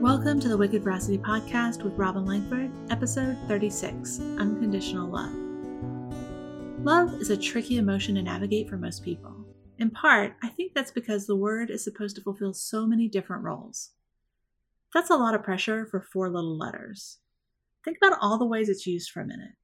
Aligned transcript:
Welcome 0.00 0.38
to 0.40 0.48
the 0.48 0.56
Wicked 0.56 0.84
Veracity 0.84 1.18
Podcast 1.18 1.82
with 1.82 1.98
Robin 1.98 2.24
Langford, 2.24 2.70
episode 2.88 3.36
36 3.48 4.20
Unconditional 4.38 5.08
Love. 5.08 5.34
Love 6.84 7.20
is 7.20 7.30
a 7.30 7.36
tricky 7.36 7.78
emotion 7.78 8.14
to 8.14 8.22
navigate 8.22 8.68
for 8.68 8.76
most 8.76 9.02
people. 9.02 9.34
In 9.78 9.90
part, 9.90 10.36
I 10.40 10.50
think 10.50 10.72
that's 10.72 10.92
because 10.92 11.26
the 11.26 11.34
word 11.34 11.68
is 11.68 11.82
supposed 11.82 12.14
to 12.14 12.22
fulfill 12.22 12.54
so 12.54 12.86
many 12.86 13.08
different 13.08 13.42
roles. 13.42 13.90
That's 14.94 15.10
a 15.10 15.16
lot 15.16 15.34
of 15.34 15.42
pressure 15.42 15.84
for 15.90 16.00
four 16.00 16.30
little 16.30 16.56
letters. 16.56 17.18
Think 17.84 17.96
about 18.00 18.18
all 18.22 18.38
the 18.38 18.46
ways 18.46 18.68
it's 18.68 18.86
used 18.86 19.10
for 19.10 19.22
a 19.22 19.26
minute. 19.26 19.56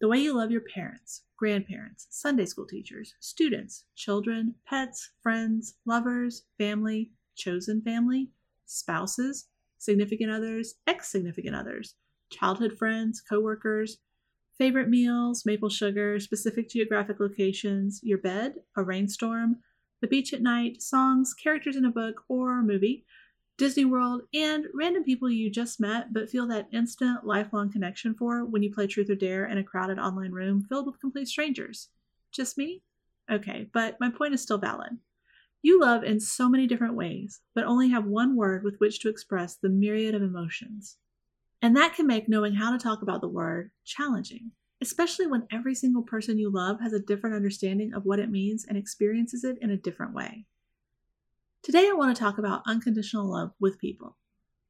The 0.00 0.08
way 0.08 0.16
you 0.16 0.34
love 0.34 0.50
your 0.50 0.62
parents, 0.74 1.24
grandparents, 1.36 2.06
Sunday 2.08 2.46
school 2.46 2.66
teachers, 2.66 3.14
students, 3.20 3.84
children, 3.94 4.54
pets, 4.66 5.10
friends, 5.22 5.74
lovers, 5.84 6.44
family, 6.56 7.12
chosen 7.36 7.82
family, 7.82 8.30
spouses, 8.64 9.48
significant 9.82 10.30
others, 10.30 10.74
ex 10.86 11.10
significant 11.10 11.56
others, 11.56 11.94
childhood 12.30 12.78
friends, 12.78 13.20
coworkers, 13.20 13.98
favorite 14.56 14.88
meals, 14.88 15.44
maple 15.44 15.68
sugar, 15.68 16.20
specific 16.20 16.68
geographic 16.68 17.18
locations, 17.18 18.00
your 18.02 18.18
bed, 18.18 18.54
a 18.76 18.82
rainstorm, 18.82 19.56
the 20.00 20.06
beach 20.06 20.32
at 20.32 20.42
night, 20.42 20.80
songs, 20.82 21.34
characters 21.34 21.76
in 21.76 21.84
a 21.84 21.90
book 21.90 22.22
or 22.28 22.62
movie, 22.62 23.04
Disney 23.58 23.84
World, 23.84 24.22
and 24.32 24.66
random 24.74 25.04
people 25.04 25.30
you 25.30 25.50
just 25.50 25.80
met 25.80 26.12
but 26.12 26.30
feel 26.30 26.46
that 26.48 26.68
instant, 26.72 27.26
lifelong 27.26 27.70
connection 27.70 28.14
for 28.14 28.44
when 28.44 28.62
you 28.62 28.72
play 28.72 28.86
Truth 28.86 29.10
or 29.10 29.14
Dare 29.14 29.46
in 29.46 29.58
a 29.58 29.64
crowded 29.64 29.98
online 29.98 30.32
room 30.32 30.62
filled 30.62 30.86
with 30.86 31.00
complete 31.00 31.28
strangers. 31.28 31.88
Just 32.30 32.56
me? 32.56 32.82
Okay, 33.30 33.68
but 33.72 33.98
my 34.00 34.10
point 34.10 34.34
is 34.34 34.42
still 34.42 34.58
valid. 34.58 34.98
You 35.64 35.80
love 35.80 36.02
in 36.02 36.18
so 36.18 36.48
many 36.48 36.66
different 36.66 36.96
ways, 36.96 37.40
but 37.54 37.64
only 37.64 37.88
have 37.90 38.04
one 38.04 38.34
word 38.34 38.64
with 38.64 38.78
which 38.78 38.98
to 39.00 39.08
express 39.08 39.54
the 39.54 39.68
myriad 39.68 40.12
of 40.12 40.20
emotions. 40.22 40.96
And 41.62 41.76
that 41.76 41.94
can 41.94 42.08
make 42.08 42.28
knowing 42.28 42.54
how 42.54 42.72
to 42.72 42.78
talk 42.78 43.00
about 43.00 43.20
the 43.20 43.28
word 43.28 43.70
challenging, 43.84 44.50
especially 44.80 45.28
when 45.28 45.46
every 45.52 45.76
single 45.76 46.02
person 46.02 46.36
you 46.36 46.50
love 46.50 46.80
has 46.80 46.92
a 46.92 46.98
different 46.98 47.36
understanding 47.36 47.94
of 47.94 48.04
what 48.04 48.18
it 48.18 48.28
means 48.28 48.64
and 48.68 48.76
experiences 48.76 49.44
it 49.44 49.56
in 49.62 49.70
a 49.70 49.76
different 49.76 50.12
way. 50.12 50.46
Today, 51.62 51.88
I 51.88 51.92
want 51.92 52.14
to 52.14 52.20
talk 52.20 52.38
about 52.38 52.62
unconditional 52.66 53.30
love 53.30 53.52
with 53.60 53.78
people. 53.78 54.16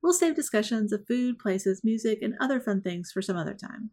We'll 0.03 0.13
save 0.13 0.35
discussions 0.35 0.93
of 0.93 1.07
food, 1.07 1.39
places, 1.39 1.81
music, 1.83 2.19
and 2.21 2.35
other 2.39 2.61
fun 2.61 2.83
things 2.83 3.11
for 3.11 3.23
some 3.23 3.39
other 3.39 3.55
time. 3.55 3.93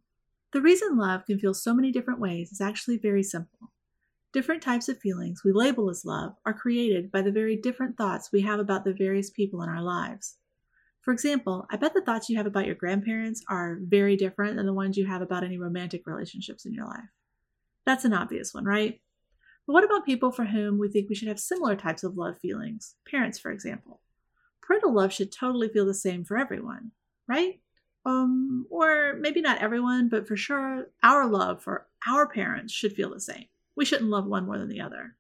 The 0.52 0.62
reason 0.62 0.98
love 0.98 1.26
can 1.26 1.40
feel 1.40 1.54
so 1.54 1.74
many 1.74 1.94
different 1.94 2.20
ways 2.20 2.52
is 2.52 2.60
actually 2.60 2.98
very 2.98 3.24
simple. 3.24 3.72
Different 4.32 4.62
types 4.62 4.88
of 4.88 5.00
feelings 5.00 5.42
we 5.44 5.52
label 5.52 5.90
as 5.90 6.06
love 6.06 6.36
are 6.46 6.54
created 6.54 7.12
by 7.12 7.24
the 7.24 7.32
very 7.32 7.56
different 7.56 7.98
thoughts 7.98 8.30
we 8.32 8.42
have 8.42 8.60
about 8.60 8.84
the 8.84 8.94
various 8.94 9.32
people 9.32 9.64
in 9.64 9.70
our 9.70 9.82
lives. 9.82 10.38
For 11.02 11.12
example, 11.12 11.66
I 11.72 11.78
bet 11.78 11.96
the 11.96 12.02
thoughts 12.02 12.30
you 12.30 12.38
have 12.38 12.46
about 12.46 12.68
your 12.68 12.76
grandparents 12.76 13.44
are 13.50 13.80
very 13.82 14.16
different 14.16 14.56
than 14.56 14.68
the 14.68 14.74
ones 14.74 14.98
you 14.98 15.08
have 15.08 15.24
about 15.24 15.44
any 15.44 15.58
romantic 15.58 16.06
relationships 16.06 16.68
in 16.68 16.76
your 16.76 16.86
life. 16.86 17.10
That's 17.88 18.06
an 18.06 18.14
obvious 18.14 18.54
one, 18.54 18.66
right? 18.66 19.02
But 19.66 19.74
what 19.74 19.84
about 19.84 20.06
people 20.06 20.32
for 20.32 20.46
whom 20.46 20.78
we 20.78 20.90
think 20.90 21.10
we 21.10 21.16
should 21.16 21.28
have 21.28 21.40
similar 21.40 21.76
types 21.76 22.04
of 22.04 22.16
love 22.16 22.38
feelings? 22.40 22.96
Parents, 23.10 23.40
for 23.40 23.50
example. 23.50 24.02
Parental 24.62 24.94
love 24.94 25.12
should 25.12 25.32
totally 25.32 25.70
feel 25.70 25.88
the 25.88 25.94
same 25.96 26.24
for 26.24 26.38
everyone, 26.38 26.92
right? 27.28 27.60
Um, 28.06 28.68
or 28.70 29.16
maybe 29.20 29.42
not 29.42 29.60
everyone, 29.60 30.08
but 30.08 30.28
for 30.28 30.38
sure, 30.38 30.86
our 31.02 31.26
love 31.26 31.64
for 31.64 31.88
our 32.08 32.28
parents 32.28 32.72
should 32.72 32.94
feel 32.94 33.10
the 33.10 33.20
same. 33.20 33.46
We 33.80 33.86
shouldn't 33.86 34.10
love 34.10 34.26
one 34.26 34.46
more 34.46 34.58
than 34.58 34.68
the 34.68 34.82
other. 34.82 35.16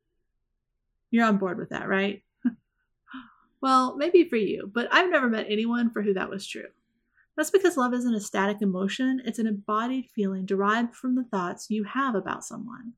You're 1.11 1.25
on 1.25 1.37
board 1.37 1.57
with 1.57 1.69
that, 1.69 1.87
right? 1.87 2.23
well, 3.61 3.95
maybe 3.95 4.27
for 4.27 4.35
you, 4.35 4.69
but 4.73 4.89
I've 4.91 5.09
never 5.09 5.29
met 5.29 5.45
anyone 5.47 5.91
for 5.91 6.01
who 6.01 6.13
that 6.15 6.29
was 6.29 6.45
true. 6.45 6.67
That's 7.37 7.51
because 7.51 7.77
love 7.77 7.93
isn't 7.93 8.13
a 8.13 8.19
static 8.19 8.61
emotion, 8.61 9.21
it's 9.23 9.39
an 9.39 9.47
embodied 9.47 10.09
feeling 10.13 10.45
derived 10.45 10.93
from 10.93 11.15
the 11.15 11.23
thoughts 11.23 11.69
you 11.69 11.85
have 11.85 12.15
about 12.15 12.43
someone. 12.43 12.95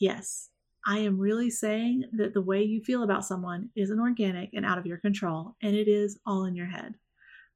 Yes, 0.00 0.48
I 0.84 0.98
am 0.98 1.20
really 1.20 1.48
saying 1.48 2.06
that 2.14 2.34
the 2.34 2.42
way 2.42 2.64
you 2.64 2.82
feel 2.82 3.04
about 3.04 3.24
someone 3.24 3.70
isn't 3.76 4.00
organic 4.00 4.50
and 4.52 4.66
out 4.66 4.78
of 4.78 4.86
your 4.86 4.98
control, 4.98 5.54
and 5.62 5.76
it 5.76 5.86
is 5.86 6.18
all 6.26 6.44
in 6.44 6.56
your 6.56 6.66
head. 6.66 6.96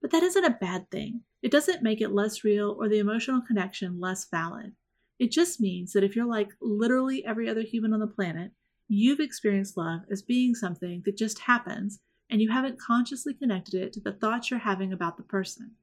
But 0.00 0.12
that 0.12 0.22
isn't 0.22 0.44
a 0.44 0.58
bad 0.60 0.88
thing. 0.92 1.22
It 1.42 1.50
doesn't 1.50 1.82
make 1.82 2.00
it 2.00 2.12
less 2.12 2.44
real 2.44 2.76
or 2.78 2.88
the 2.88 3.00
emotional 3.00 3.40
connection 3.40 3.98
less 3.98 4.28
valid. 4.30 4.74
It 5.22 5.30
just 5.30 5.60
means 5.60 5.92
that 5.92 6.02
if 6.02 6.16
you're 6.16 6.26
like 6.26 6.48
literally 6.60 7.24
every 7.24 7.48
other 7.48 7.60
human 7.60 7.92
on 7.92 8.00
the 8.00 8.08
planet, 8.08 8.50
you've 8.88 9.20
experienced 9.20 9.76
love 9.76 10.00
as 10.10 10.20
being 10.20 10.52
something 10.52 11.00
that 11.04 11.16
just 11.16 11.38
happens 11.38 12.00
and 12.28 12.42
you 12.42 12.50
haven't 12.50 12.80
consciously 12.80 13.32
connected 13.32 13.74
it 13.74 13.92
to 13.92 14.00
the 14.00 14.14
thoughts 14.14 14.50
you're 14.50 14.58
having 14.58 14.92
about 14.92 15.16
the 15.16 15.22
person. 15.22 15.76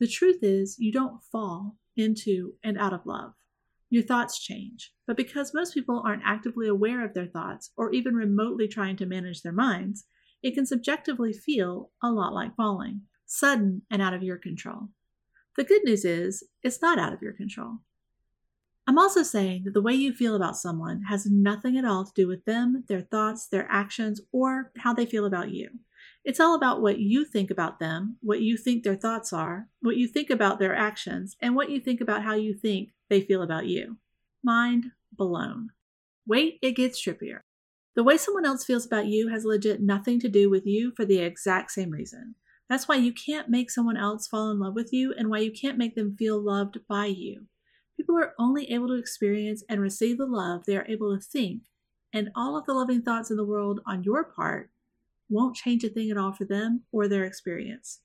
The 0.00 0.06
truth 0.06 0.40
is, 0.42 0.76
you 0.78 0.92
don't 0.92 1.24
fall 1.32 1.76
into 1.96 2.56
and 2.62 2.76
out 2.76 2.92
of 2.92 3.06
love. 3.06 3.32
Your 3.88 4.02
thoughts 4.02 4.38
change, 4.38 4.92
but 5.06 5.16
because 5.16 5.54
most 5.54 5.72
people 5.72 6.02
aren't 6.04 6.26
actively 6.26 6.68
aware 6.68 7.02
of 7.02 7.14
their 7.14 7.24
thoughts 7.24 7.70
or 7.74 7.90
even 7.92 8.14
remotely 8.14 8.68
trying 8.68 8.96
to 8.96 9.06
manage 9.06 9.40
their 9.40 9.50
minds, 9.50 10.04
it 10.42 10.52
can 10.52 10.66
subjectively 10.66 11.32
feel 11.32 11.90
a 12.02 12.10
lot 12.10 12.34
like 12.34 12.54
falling, 12.54 13.00
sudden 13.24 13.80
and 13.90 14.02
out 14.02 14.12
of 14.12 14.22
your 14.22 14.36
control. 14.36 14.90
The 15.56 15.64
good 15.64 15.84
news 15.84 16.04
is, 16.04 16.44
it's 16.62 16.82
not 16.82 16.98
out 16.98 17.14
of 17.14 17.22
your 17.22 17.32
control. 17.32 17.78
I'm 18.88 18.98
also 18.98 19.22
saying 19.22 19.64
that 19.64 19.74
the 19.74 19.82
way 19.82 19.92
you 19.92 20.14
feel 20.14 20.34
about 20.34 20.56
someone 20.56 21.02
has 21.10 21.26
nothing 21.26 21.76
at 21.76 21.84
all 21.84 22.06
to 22.06 22.12
do 22.14 22.26
with 22.26 22.46
them, 22.46 22.84
their 22.88 23.02
thoughts, 23.02 23.46
their 23.46 23.70
actions, 23.70 24.22
or 24.32 24.72
how 24.78 24.94
they 24.94 25.04
feel 25.04 25.26
about 25.26 25.50
you. 25.50 25.68
It's 26.24 26.40
all 26.40 26.54
about 26.54 26.80
what 26.80 26.98
you 26.98 27.26
think 27.26 27.50
about 27.50 27.80
them, 27.80 28.16
what 28.22 28.40
you 28.40 28.56
think 28.56 28.82
their 28.82 28.96
thoughts 28.96 29.30
are, 29.30 29.68
what 29.82 29.98
you 29.98 30.08
think 30.08 30.30
about 30.30 30.58
their 30.58 30.74
actions, 30.74 31.36
and 31.38 31.54
what 31.54 31.68
you 31.68 31.80
think 31.80 32.00
about 32.00 32.22
how 32.22 32.34
you 32.34 32.54
think 32.54 32.94
they 33.10 33.20
feel 33.20 33.42
about 33.42 33.66
you. 33.66 33.98
Mind 34.42 34.86
blown. 35.12 35.68
Wait, 36.26 36.58
it 36.62 36.72
gets 36.72 36.98
trippier. 36.98 37.40
The 37.94 38.02
way 38.02 38.16
someone 38.16 38.46
else 38.46 38.64
feels 38.64 38.86
about 38.86 39.04
you 39.04 39.28
has 39.28 39.44
legit 39.44 39.82
nothing 39.82 40.18
to 40.20 40.30
do 40.30 40.48
with 40.48 40.64
you 40.64 40.92
for 40.96 41.04
the 41.04 41.18
exact 41.18 41.72
same 41.72 41.90
reason. 41.90 42.36
That's 42.70 42.88
why 42.88 42.96
you 42.96 43.12
can't 43.12 43.50
make 43.50 43.70
someone 43.70 43.98
else 43.98 44.26
fall 44.26 44.50
in 44.50 44.60
love 44.60 44.74
with 44.74 44.94
you 44.94 45.12
and 45.14 45.28
why 45.28 45.40
you 45.40 45.52
can't 45.52 45.76
make 45.76 45.94
them 45.94 46.16
feel 46.16 46.42
loved 46.42 46.78
by 46.88 47.04
you. 47.04 47.48
People 47.98 48.16
are 48.16 48.32
only 48.38 48.70
able 48.70 48.86
to 48.86 48.94
experience 48.94 49.64
and 49.68 49.80
receive 49.80 50.18
the 50.18 50.24
love 50.24 50.64
they 50.64 50.76
are 50.76 50.86
able 50.88 51.14
to 51.14 51.20
think, 51.20 51.64
and 52.12 52.30
all 52.34 52.56
of 52.56 52.64
the 52.64 52.72
loving 52.72 53.02
thoughts 53.02 53.30
in 53.30 53.36
the 53.36 53.44
world 53.44 53.80
on 53.86 54.04
your 54.04 54.22
part 54.24 54.70
won't 55.28 55.56
change 55.56 55.82
a 55.82 55.88
thing 55.88 56.08
at 56.10 56.16
all 56.16 56.32
for 56.32 56.44
them 56.44 56.84
or 56.92 57.08
their 57.08 57.24
experience. 57.24 58.00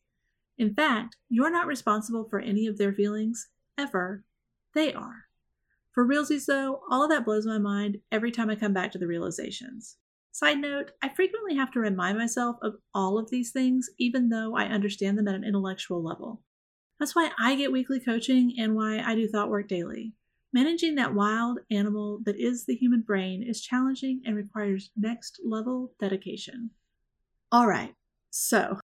In 0.58 0.74
fact, 0.74 1.18
you're 1.30 1.52
not 1.52 1.68
responsible 1.68 2.28
for 2.28 2.40
any 2.40 2.66
of 2.66 2.78
their 2.78 2.92
feelings, 2.92 3.50
ever. 3.78 4.24
They 4.74 4.94
are. 4.94 5.26
For 5.92 6.08
realsies, 6.08 6.48
though, 6.48 6.82
all 6.90 7.04
of 7.04 7.12
that 7.12 7.24
blows 7.24 7.46
my 7.46 7.60
mind 7.60 8.00
every 8.12 8.32
time 8.32 8.50
I 8.50 8.56
come 8.56 8.74
back 8.74 8.92
to 8.94 8.98
the 8.98 9.08
realizations. 9.08 9.98
Side 10.32 10.58
note, 10.58 10.92
I 11.04 11.10
frequently 11.10 11.56
have 11.56 11.72
to 11.74 11.80
remind 11.80 12.18
myself 12.18 12.56
of 12.64 12.78
all 12.96 13.20
of 13.20 13.30
these 13.30 13.52
things, 13.52 13.92
even 14.00 14.30
though 14.30 14.56
I 14.56 14.66
understand 14.66 15.20
them 15.20 15.28
at 15.28 15.36
an 15.36 15.44
intellectual 15.44 16.04
level. 16.04 16.42
That's 17.04 17.18
why 17.18 17.32
I 17.38 17.56
get 17.56 17.74
weekly 17.74 18.00
coaching 18.00 18.56
and 18.58 18.76
why 18.76 19.00
I 19.00 19.14
do 19.14 19.28
thought 19.28 19.50
work 19.50 19.68
daily. 19.68 20.14
Managing 20.54 20.96
that 20.96 21.14
wild 21.14 21.60
animal 21.70 22.22
that 22.24 22.40
is 22.40 22.64
the 22.64 22.78
human 22.78 23.02
brain 23.02 23.44
is 23.44 23.60
challenging 23.60 24.22
and 24.26 24.38
requires 24.38 24.90
next 24.96 25.42
level 25.44 25.92
dedication. 26.00 26.70
All 27.52 27.68
right, 27.68 27.94
so 28.30 28.80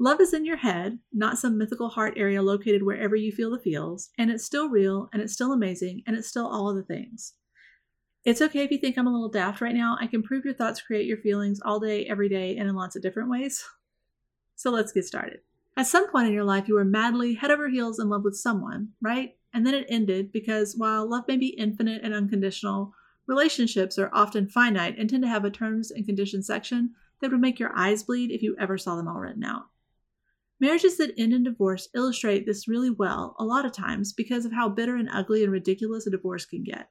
love 0.00 0.20
is 0.20 0.34
in 0.34 0.44
your 0.44 0.56
head, 0.56 0.98
not 1.12 1.38
some 1.38 1.56
mythical 1.56 1.90
heart 1.90 2.14
area 2.16 2.42
located 2.42 2.82
wherever 2.82 3.14
you 3.14 3.30
feel 3.30 3.52
the 3.52 3.60
feels, 3.60 4.10
and 4.18 4.32
it's 4.32 4.44
still 4.44 4.68
real 4.68 5.08
and 5.12 5.22
it's 5.22 5.34
still 5.34 5.52
amazing 5.52 6.02
and 6.08 6.16
it's 6.16 6.26
still 6.26 6.48
all 6.48 6.68
of 6.68 6.74
the 6.74 6.82
things. 6.82 7.34
It's 8.24 8.42
okay 8.42 8.64
if 8.64 8.72
you 8.72 8.78
think 8.78 8.98
I'm 8.98 9.06
a 9.06 9.12
little 9.12 9.28
daft 9.28 9.60
right 9.60 9.76
now. 9.76 9.96
I 10.00 10.08
can 10.08 10.24
prove 10.24 10.44
your 10.44 10.54
thoughts 10.54 10.82
create 10.82 11.06
your 11.06 11.18
feelings 11.18 11.60
all 11.64 11.78
day, 11.78 12.04
every 12.06 12.28
day, 12.28 12.56
and 12.56 12.68
in 12.68 12.74
lots 12.74 12.96
of 12.96 13.02
different 13.02 13.30
ways. 13.30 13.64
So 14.56 14.70
let's 14.70 14.92
get 14.92 15.04
started. 15.04 15.40
At 15.76 15.88
some 15.88 16.08
point 16.08 16.28
in 16.28 16.32
your 16.32 16.44
life, 16.44 16.68
you 16.68 16.74
were 16.74 16.84
madly 16.84 17.34
head 17.34 17.50
over 17.50 17.68
heels 17.68 17.98
in 17.98 18.08
love 18.08 18.22
with 18.22 18.36
someone, 18.36 18.90
right? 19.02 19.36
And 19.52 19.66
then 19.66 19.74
it 19.74 19.86
ended 19.88 20.30
because 20.30 20.76
while 20.76 21.08
love 21.08 21.24
may 21.26 21.36
be 21.36 21.48
infinite 21.48 22.02
and 22.04 22.14
unconditional, 22.14 22.92
relationships 23.26 23.98
are 23.98 24.10
often 24.12 24.48
finite 24.48 24.96
and 24.98 25.10
tend 25.10 25.22
to 25.24 25.28
have 25.28 25.44
a 25.44 25.50
terms 25.50 25.90
and 25.90 26.06
conditions 26.06 26.46
section 26.46 26.94
that 27.20 27.30
would 27.30 27.40
make 27.40 27.58
your 27.58 27.76
eyes 27.76 28.02
bleed 28.02 28.30
if 28.30 28.42
you 28.42 28.56
ever 28.58 28.78
saw 28.78 28.94
them 28.94 29.08
all 29.08 29.18
written 29.18 29.44
out. 29.44 29.64
Marriages 30.60 30.96
that 30.98 31.12
end 31.18 31.32
in 31.32 31.42
divorce 31.42 31.88
illustrate 31.94 32.46
this 32.46 32.68
really 32.68 32.90
well 32.90 33.34
a 33.38 33.44
lot 33.44 33.66
of 33.66 33.72
times 33.72 34.12
because 34.12 34.44
of 34.44 34.52
how 34.52 34.68
bitter 34.68 34.94
and 34.96 35.08
ugly 35.12 35.42
and 35.42 35.52
ridiculous 35.52 36.06
a 36.06 36.10
divorce 36.10 36.44
can 36.44 36.62
get. 36.62 36.90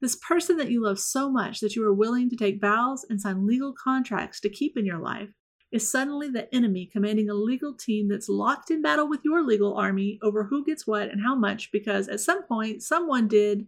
This 0.00 0.16
person 0.16 0.56
that 0.58 0.70
you 0.70 0.82
love 0.82 1.00
so 1.00 1.28
much 1.28 1.58
that 1.60 1.74
you 1.74 1.84
are 1.84 1.92
willing 1.92 2.30
to 2.30 2.36
take 2.36 2.60
vows 2.60 3.04
and 3.08 3.20
sign 3.20 3.46
legal 3.46 3.72
contracts 3.72 4.38
to 4.40 4.48
keep 4.48 4.76
in 4.76 4.86
your 4.86 5.00
life 5.00 5.30
is 5.70 5.90
suddenly 5.90 6.28
the 6.28 6.52
enemy 6.54 6.88
commanding 6.90 7.28
a 7.28 7.34
legal 7.34 7.74
team 7.74 8.08
that's 8.08 8.28
locked 8.28 8.70
in 8.70 8.82
battle 8.82 9.08
with 9.08 9.20
your 9.24 9.42
legal 9.42 9.76
army 9.76 10.18
over 10.22 10.44
who 10.44 10.64
gets 10.64 10.86
what 10.86 11.10
and 11.10 11.22
how 11.22 11.34
much 11.34 11.70
because 11.72 12.08
at 12.08 12.20
some 12.20 12.42
point 12.44 12.82
someone 12.82 13.28
did. 13.28 13.66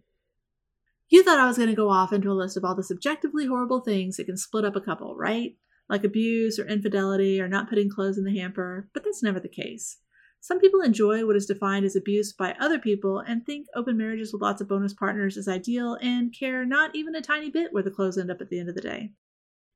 You 1.08 1.23
thought 1.23 1.41
I 1.41 1.47
was 1.47 1.56
going 1.56 1.69
to 1.69 1.75
go 1.75 1.91
off 1.91 2.12
into 2.12 2.31
a 2.31 2.35
list 2.35 2.56
of 2.56 2.64
all 2.64 2.75
the 2.75 2.82
subjectively 2.82 3.47
horrible 3.47 3.81
things 3.81 4.17
that 4.17 4.26
can 4.26 4.37
split 4.37 4.64
up 4.64 4.76
a 4.76 4.81
couple, 4.81 5.17
right? 5.17 5.56
like 5.91 6.05
abuse 6.05 6.58
or 6.58 6.67
infidelity 6.67 7.41
or 7.41 7.49
not 7.49 7.69
putting 7.69 7.91
clothes 7.91 8.17
in 8.17 8.25
the 8.25 8.38
hamper, 8.38 8.88
but 8.94 9.05
that's 9.05 9.23
never 9.23 9.41
the 9.41 9.49
case. 9.49 9.99
Some 10.41 10.61
people 10.61 10.81
enjoy 10.81 11.26
what 11.26 11.37
is 11.37 11.44
defined 11.44 11.85
as 11.85 11.97
abuse 11.97 12.32
by 12.32 12.55
other 12.58 12.79
people 12.79 13.19
and 13.19 13.44
think 13.44 13.67
open 13.75 13.99
marriages 13.99 14.32
with 14.32 14.41
lots 14.41 14.62
of 14.62 14.69
bonus 14.69 14.94
partners 14.94 15.37
is 15.37 15.49
ideal 15.49 15.99
and 16.00 16.32
care 16.32 16.64
not 16.64 16.94
even 16.94 17.14
a 17.14 17.20
tiny 17.20 17.50
bit 17.50 17.73
where 17.73 17.82
the 17.82 17.91
clothes 17.91 18.17
end 18.17 18.31
up 18.31 18.41
at 18.41 18.49
the 18.49 18.58
end 18.58 18.70
of 18.70 18.75
the 18.75 18.81
day. 18.81 19.11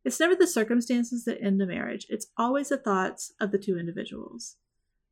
It's 0.05 0.21
never 0.21 0.37
the 0.37 0.47
circumstances 0.47 1.25
that 1.25 1.43
end 1.43 1.63
a 1.63 1.67
marriage, 1.67 2.07
it's 2.11 2.27
always 2.37 2.69
the 2.69 2.77
thoughts 2.77 3.33
of 3.41 3.53
the 3.53 3.59
two 3.59 3.79
individuals. 3.79 4.57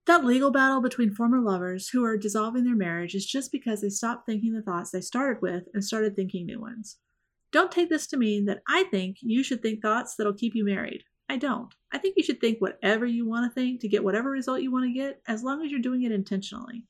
That 0.06 0.24
legal 0.24 0.50
battle 0.50 0.82
between 0.82 1.14
former 1.14 1.40
lovers 1.40 1.88
who 1.88 2.04
are 2.04 2.16
dissolving 2.16 2.64
their 2.64 2.76
marriage 2.76 3.14
is 3.14 3.24
just 3.24 3.52
because 3.52 3.80
they 3.80 3.88
stopped 3.88 4.26
thinking 4.26 4.52
the 4.52 4.60
thoughts 4.60 4.90
they 4.90 5.00
started 5.00 5.40
with 5.40 5.64
and 5.72 5.84
started 5.84 6.16
thinking 6.16 6.44
new 6.44 6.60
ones. 6.60 6.98
Don't 7.52 7.70
take 7.70 7.88
this 7.88 8.06
to 8.08 8.16
mean 8.16 8.46
that 8.46 8.62
I 8.68 8.84
think 8.84 9.18
you 9.20 9.42
should 9.42 9.62
think 9.62 9.80
thoughts 9.80 10.16
that'll 10.16 10.34
keep 10.34 10.54
you 10.54 10.64
married. 10.64 11.04
I 11.28 11.36
don't. 11.36 11.72
I 11.92 11.98
think 11.98 12.16
you 12.16 12.24
should 12.24 12.40
think 12.40 12.60
whatever 12.60 13.06
you 13.06 13.26
want 13.26 13.48
to 13.48 13.54
think 13.54 13.80
to 13.80 13.88
get 13.88 14.04
whatever 14.04 14.28
result 14.28 14.62
you 14.62 14.72
want 14.72 14.86
to 14.86 14.92
get, 14.92 15.22
as 15.26 15.42
long 15.42 15.64
as 15.64 15.70
you're 15.70 15.80
doing 15.80 16.02
it 16.02 16.12
intentionally. 16.12 16.84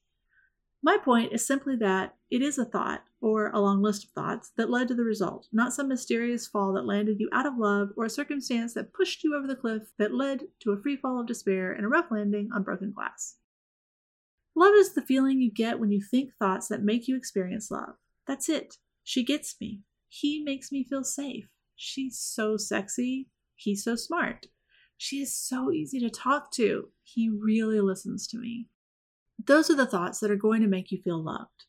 My 0.83 0.97
point 0.97 1.33
is 1.33 1.47
simply 1.47 1.77
that 1.77 2.17
it 2.31 2.43
is 2.43 2.59
a 2.59 2.65
thought, 2.65 3.05
or 3.23 3.51
a 3.51 3.61
long 3.61 3.81
list 3.81 4.05
of 4.05 4.11
thoughts, 4.11 4.51
that 4.57 4.69
led 4.69 4.89
to 4.89 4.95
the 4.95 5.05
result, 5.05 5.47
not 5.53 5.73
some 5.73 5.89
mysterious 5.89 6.47
fall 6.47 6.73
that 6.73 6.85
landed 6.85 7.21
you 7.21 7.31
out 7.33 7.47
of 7.47 7.57
love 7.57 7.91
or 7.97 8.05
a 8.05 8.11
circumstance 8.11 8.75
that 8.75 8.93
pushed 8.93 9.23
you 9.23 9.35
over 9.35 9.47
the 9.47 9.57
cliff 9.57 9.85
that 9.99 10.13
led 10.13 10.43
to 10.61 10.73
a 10.73 10.83
free 10.83 10.97
fall 10.97 11.21
of 11.21 11.27
despair 11.27 11.73
and 11.73 11.85
a 11.87 11.89
rough 11.89 12.11
landing 12.11 12.51
on 12.55 12.65
broken 12.65 12.93
glass. 12.93 13.37
Love 14.55 14.75
is 14.75 14.95
the 14.95 15.01
feeling 15.01 15.41
you 15.41 15.51
get 15.51 15.79
when 15.79 15.91
you 15.91 16.03
think 16.03 16.33
thoughts 16.39 16.69
that 16.69 16.83
make 16.83 17.09
you 17.09 17.17
experience 17.17 17.71
love. 17.71 17.95
That's 18.27 18.49
it. 18.49 18.75
She 19.05 19.25
gets 19.25 19.57
me. 19.61 19.81
He 20.09 20.43
makes 20.43 20.71
me 20.71 20.85
feel 20.85 21.05
safe. 21.05 21.47
She's 21.77 22.19
so 22.19 22.57
sexy. 22.57 23.29
He's 23.57 23.83
so 23.83 23.97
smart. 23.97 24.49
She 24.99 25.21
is 25.21 25.35
so 25.35 25.73
easy 25.73 25.99
to 26.01 26.11
talk 26.11 26.53
to. 26.53 26.89
He 27.03 27.31
really 27.31 27.81
listens 27.81 28.27
to 28.29 28.39
me. 28.39 28.69
Those 29.45 29.71
are 29.71 29.77
the 29.77 29.87
thoughts 29.87 30.21
that 30.21 30.31
are 30.31 30.37
going 30.37 30.61
to 30.61 30.69
make 30.69 30.91
you 30.91 31.01
feel 31.03 31.23
loved. 31.23 31.65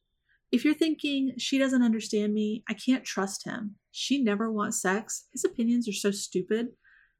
If 0.53 0.63
you're 0.63 0.75
thinking, 0.75 1.33
she 1.39 1.57
doesn't 1.57 1.81
understand 1.81 2.31
me, 2.31 2.63
I 2.69 2.75
can't 2.75 3.03
trust 3.03 3.43
him, 3.43 3.73
she 3.89 4.21
never 4.21 4.51
wants 4.51 4.79
sex, 4.79 5.25
his 5.31 5.43
opinions 5.43 5.89
are 5.89 5.93
so 5.93 6.11
stupid, 6.11 6.67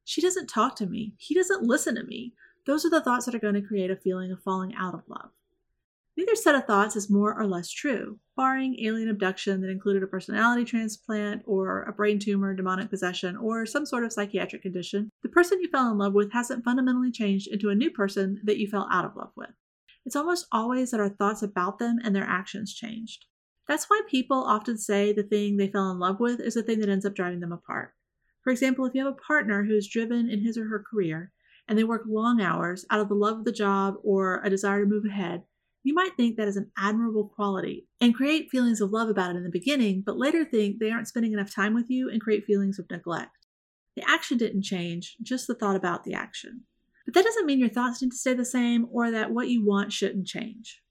she 0.04 0.22
doesn't 0.22 0.46
talk 0.46 0.76
to 0.76 0.86
me, 0.86 1.16
he 1.18 1.34
doesn't 1.34 1.64
listen 1.64 1.96
to 1.96 2.04
me, 2.04 2.34
those 2.68 2.86
are 2.86 2.92
the 2.92 3.02
thoughts 3.02 3.26
that 3.26 3.34
are 3.34 3.40
going 3.40 3.56
to 3.56 3.62
create 3.64 3.90
a 3.90 3.96
feeling 3.96 4.32
of 4.32 4.44
falling 4.44 4.76
out 4.76 4.94
of 4.94 5.02
love. 5.08 5.32
Neither 6.16 6.36
set 6.36 6.54
of 6.54 6.66
thoughts 6.66 6.96
is 6.96 7.10
more 7.10 7.36
or 7.36 7.48
less 7.48 7.72
true, 7.72 8.20
barring 8.38 8.80
alien 8.86 9.10
abduction 9.10 9.62
that 9.62 9.72
included 9.72 10.04
a 10.04 10.08
personality 10.08 10.64
transplant 10.64 11.42
or 11.48 11.82
a 11.86 11.92
brain 11.92 12.20
tumor, 12.20 12.54
demonic 12.54 12.92
possession, 12.92 13.36
or 13.36 13.66
some 13.66 13.88
sort 13.88 14.04
of 14.04 14.14
psychiatric 14.14 14.62
condition. 14.62 15.10
The 15.24 15.30
person 15.30 15.60
you 15.60 15.70
fell 15.72 15.92
in 15.92 15.98
love 15.98 16.14
with 16.14 16.32
hasn't 16.34 16.64
fundamentally 16.64 17.10
changed 17.10 17.48
into 17.48 17.72
a 17.72 17.76
new 17.76 17.90
person 17.90 18.42
that 18.44 18.60
you 18.60 18.68
fell 18.68 18.88
out 18.92 19.06
of 19.06 19.16
love 19.16 19.32
with. 19.36 19.50
It's 20.06 20.16
almost 20.16 20.48
always 20.52 20.92
that 20.92 21.00
our 21.00 21.10
thoughts 21.10 21.42
about 21.42 21.80
them 21.80 22.00
and 22.04 22.16
their 22.16 22.26
actions 22.26 22.74
changed. 22.74 23.26
That's 23.68 23.86
why 23.86 24.02
people 24.10 24.44
often 24.44 24.78
say 24.78 25.14
the 25.14 25.24
thing 25.24 25.56
they 25.56 25.70
fell 25.70 25.90
in 25.92 26.00
love 26.00 26.20
with 26.20 26.40
is 26.40 26.56
the 26.56 26.64
thing 26.64 26.80
that 26.82 26.90
ends 26.90 27.06
up 27.06 27.16
driving 27.16 27.40
them 27.40 27.54
apart. 27.54 27.94
For 28.44 28.52
example, 28.52 28.86
if 28.86 28.94
you 28.94 29.06
have 29.06 29.14
a 29.14 29.28
partner 29.28 29.64
who 29.64 29.76
is 29.76 29.88
driven 29.88 30.30
in 30.30 30.44
his 30.44 30.58
or 30.58 30.68
her 30.68 30.84
career 30.90 31.32
and 31.68 31.78
they 31.78 31.86
work 31.86 32.04
long 32.06 32.42
hours 32.42 32.86
out 32.90 33.00
of 33.00 33.08
the 33.08 33.16
love 33.16 33.40
of 33.40 33.46
the 33.46 33.54
job 33.54 33.96
or 34.04 34.42
a 34.44 34.50
desire 34.50 34.82
to 34.82 34.90
move 34.90 35.06
ahead, 35.06 35.44
you 35.84 35.94
might 35.94 36.16
think 36.16 36.36
that 36.36 36.48
is 36.48 36.58
an 36.58 36.72
admirable 36.78 37.32
quality 37.36 37.88
and 38.02 38.16
create 38.16 38.50
feelings 38.50 38.82
of 38.82 38.92
love 38.92 39.10
about 39.10 39.32
it 39.32 39.38
in 39.38 39.44
the 39.44 39.50
beginning, 39.50 40.04
but 40.06 40.18
later 40.18 40.44
think 40.44 40.80
they 40.80 40.92
aren't 40.92 41.08
spending 41.08 41.34
enough 41.34 41.54
time 41.54 41.74
with 41.74 41.90
you 41.90 42.10
and 42.10 42.22
create 42.22 42.46
feelings 42.46 42.80
of 42.80 42.90
neglect. 42.90 43.32
The 43.96 44.04
action 44.10 44.38
didn't 44.38 44.64
change, 44.64 45.18
just 45.22 45.48
the 45.48 45.56
thought 45.56 45.76
about 45.76 46.04
the 46.04 46.14
action. 46.14 46.64
But 47.06 47.14
that 47.14 47.24
doesn't 47.26 47.46
mean 47.46 47.60
your 47.60 47.70
thoughts 47.70 48.02
need 48.02 48.12
to 48.12 48.18
stay 48.18 48.34
the 48.34 48.46
same 48.46 48.88
or 48.92 49.12
that 49.12 49.32
what 49.32 49.50
you 49.50 49.66
want 49.66 49.92
shouldn't 49.92 50.28
change. 50.28 50.82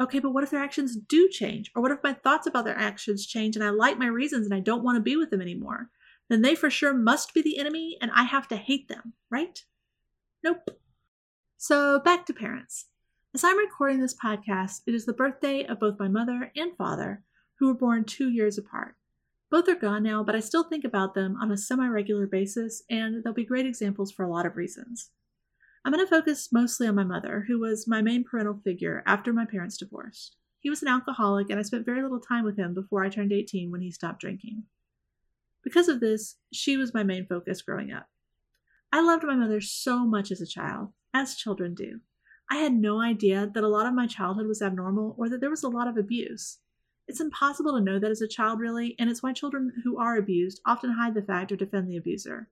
Okay, 0.00 0.20
but 0.20 0.30
what 0.30 0.44
if 0.44 0.50
their 0.50 0.62
actions 0.62 0.96
do 0.96 1.28
change? 1.28 1.70
Or 1.74 1.82
what 1.82 1.90
if 1.90 2.02
my 2.02 2.12
thoughts 2.12 2.46
about 2.46 2.64
their 2.64 2.78
actions 2.78 3.26
change 3.26 3.56
and 3.56 3.64
I 3.64 3.70
like 3.70 3.98
my 3.98 4.06
reasons 4.06 4.46
and 4.46 4.54
I 4.54 4.60
don't 4.60 4.84
want 4.84 4.96
to 4.96 5.02
be 5.02 5.16
with 5.16 5.30
them 5.30 5.42
anymore? 5.42 5.90
Then 6.28 6.42
they 6.42 6.54
for 6.54 6.70
sure 6.70 6.94
must 6.94 7.34
be 7.34 7.42
the 7.42 7.58
enemy 7.58 7.98
and 8.00 8.10
I 8.14 8.24
have 8.24 8.48
to 8.48 8.56
hate 8.56 8.88
them, 8.88 9.14
right? 9.30 9.62
Nope. 10.44 10.70
So 11.56 11.98
back 12.00 12.26
to 12.26 12.32
parents. 12.32 12.86
As 13.34 13.44
I'm 13.44 13.58
recording 13.58 14.00
this 14.00 14.14
podcast, 14.14 14.82
it 14.86 14.94
is 14.94 15.04
the 15.04 15.12
birthday 15.12 15.64
of 15.64 15.80
both 15.80 15.98
my 15.98 16.08
mother 16.08 16.52
and 16.56 16.76
father, 16.76 17.22
who 17.58 17.66
were 17.66 17.74
born 17.74 18.04
two 18.04 18.30
years 18.30 18.56
apart. 18.56 18.94
Both 19.50 19.68
are 19.68 19.74
gone 19.74 20.02
now, 20.02 20.22
but 20.22 20.34
I 20.34 20.40
still 20.40 20.64
think 20.64 20.84
about 20.84 21.14
them 21.14 21.36
on 21.40 21.50
a 21.50 21.56
semi 21.56 21.88
regular 21.88 22.26
basis, 22.26 22.82
and 22.88 23.22
they'll 23.22 23.32
be 23.32 23.44
great 23.44 23.66
examples 23.66 24.12
for 24.12 24.24
a 24.24 24.30
lot 24.30 24.46
of 24.46 24.56
reasons. 24.56 25.10
I'm 25.88 25.94
going 25.94 26.06
to 26.06 26.10
focus 26.10 26.50
mostly 26.52 26.86
on 26.86 26.96
my 26.96 27.04
mother, 27.04 27.46
who 27.48 27.60
was 27.60 27.88
my 27.88 28.02
main 28.02 28.22
parental 28.22 28.60
figure 28.62 29.02
after 29.06 29.32
my 29.32 29.46
parents 29.46 29.78
divorced. 29.78 30.36
He 30.60 30.68
was 30.68 30.82
an 30.82 30.88
alcoholic, 30.88 31.48
and 31.48 31.58
I 31.58 31.62
spent 31.62 31.86
very 31.86 32.02
little 32.02 32.20
time 32.20 32.44
with 32.44 32.58
him 32.58 32.74
before 32.74 33.02
I 33.02 33.08
turned 33.08 33.32
18 33.32 33.70
when 33.70 33.80
he 33.80 33.90
stopped 33.90 34.20
drinking. 34.20 34.64
Because 35.64 35.88
of 35.88 36.00
this, 36.00 36.36
she 36.52 36.76
was 36.76 36.92
my 36.92 37.04
main 37.04 37.24
focus 37.24 37.62
growing 37.62 37.90
up. 37.90 38.06
I 38.92 39.00
loved 39.00 39.24
my 39.24 39.34
mother 39.34 39.62
so 39.62 40.00
much 40.04 40.30
as 40.30 40.42
a 40.42 40.46
child, 40.46 40.92
as 41.14 41.36
children 41.36 41.74
do. 41.74 42.00
I 42.50 42.56
had 42.56 42.74
no 42.74 43.00
idea 43.00 43.50
that 43.54 43.64
a 43.64 43.68
lot 43.68 43.86
of 43.86 43.94
my 43.94 44.06
childhood 44.06 44.46
was 44.46 44.60
abnormal 44.60 45.14
or 45.16 45.30
that 45.30 45.40
there 45.40 45.48
was 45.48 45.62
a 45.62 45.70
lot 45.70 45.88
of 45.88 45.96
abuse. 45.96 46.58
It's 47.06 47.22
impossible 47.22 47.72
to 47.72 47.80
know 47.82 47.98
that 47.98 48.10
as 48.10 48.20
a 48.20 48.28
child, 48.28 48.60
really, 48.60 48.94
and 48.98 49.08
it's 49.08 49.22
why 49.22 49.32
children 49.32 49.72
who 49.84 49.96
are 49.96 50.18
abused 50.18 50.60
often 50.66 50.90
hide 50.90 51.14
the 51.14 51.22
fact 51.22 51.50
or 51.50 51.56
defend 51.56 51.88
the 51.88 51.96
abuser. 51.96 52.50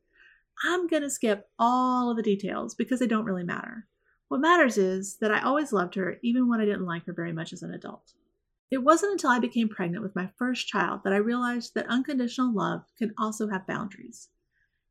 I'm 0.64 0.86
going 0.86 1.02
to 1.02 1.10
skip 1.10 1.48
all 1.58 2.10
of 2.10 2.16
the 2.16 2.22
details 2.22 2.74
because 2.74 3.00
they 3.00 3.06
don't 3.06 3.24
really 3.24 3.44
matter. 3.44 3.86
What 4.28 4.40
matters 4.40 4.78
is 4.78 5.18
that 5.20 5.30
I 5.30 5.40
always 5.40 5.72
loved 5.72 5.94
her, 5.94 6.16
even 6.22 6.48
when 6.48 6.60
I 6.60 6.64
didn't 6.64 6.86
like 6.86 7.06
her 7.06 7.12
very 7.12 7.32
much 7.32 7.52
as 7.52 7.62
an 7.62 7.72
adult. 7.72 8.12
It 8.70 8.78
wasn't 8.78 9.12
until 9.12 9.30
I 9.30 9.38
became 9.38 9.68
pregnant 9.68 10.02
with 10.02 10.16
my 10.16 10.28
first 10.36 10.66
child 10.66 11.02
that 11.04 11.12
I 11.12 11.18
realized 11.18 11.74
that 11.74 11.86
unconditional 11.88 12.52
love 12.52 12.82
can 12.98 13.14
also 13.16 13.48
have 13.48 13.66
boundaries. 13.66 14.28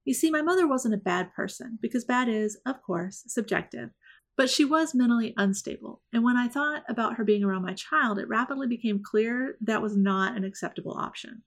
You 0.05 0.13
see, 0.13 0.31
my 0.31 0.41
mother 0.41 0.67
wasn't 0.67 0.93
a 0.93 0.97
bad 0.97 1.33
person, 1.33 1.79
because 1.81 2.05
bad 2.05 2.29
is, 2.29 2.57
of 2.65 2.81
course, 2.81 3.23
subjective, 3.27 3.89
but 4.37 4.49
she 4.49 4.63
was 4.63 4.93
mentally 4.93 5.33
unstable, 5.35 6.01
and 6.13 6.23
when 6.23 6.37
I 6.37 6.47
thought 6.47 6.83
about 6.87 7.15
her 7.15 7.23
being 7.23 7.43
around 7.43 7.63
my 7.63 7.73
child, 7.73 8.19
it 8.19 8.27
rapidly 8.27 8.67
became 8.67 9.01
clear 9.03 9.57
that 9.61 9.81
was 9.81 9.97
not 9.97 10.37
an 10.37 10.43
acceptable 10.43 10.93
option. 10.93 11.43